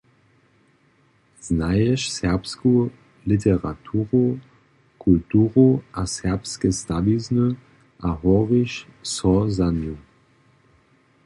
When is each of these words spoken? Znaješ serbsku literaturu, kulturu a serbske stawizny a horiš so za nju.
Znaješ 1.47 2.05
serbsku 2.13 2.71
literaturu, 3.31 4.23
kulturu 5.05 5.67
a 6.03 6.07
serbske 6.15 6.71
stawizny 6.79 7.47
a 8.11 8.15
horiš 8.25 8.79
so 9.15 9.35
za 9.61 9.69
nju. 9.81 9.95